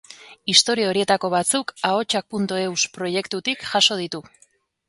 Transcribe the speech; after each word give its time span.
Istorio 0.53 0.87
horietako 0.91 1.31
batzuk 1.33 1.73
ahotsak.eus 1.91 2.81
proiektutik 2.97 3.71
jaso 3.75 4.03
ditu. 4.05 4.25